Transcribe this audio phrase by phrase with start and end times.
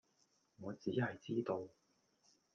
[0.61, 1.69] 我只係知道